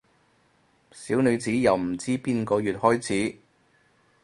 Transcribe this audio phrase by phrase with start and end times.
[0.93, 3.37] 小女子由唔知邊個月開始